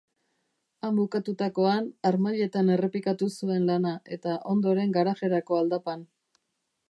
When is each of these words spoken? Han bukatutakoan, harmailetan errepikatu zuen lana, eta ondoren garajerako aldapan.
Han 0.87 0.95
bukatutakoan, 0.99 1.89
harmailetan 2.11 2.71
errepikatu 2.77 3.27
zuen 3.35 3.69
lana, 3.73 3.93
eta 4.17 4.37
ondoren 4.55 4.95
garajerako 4.99 5.61
aldapan. 5.61 6.09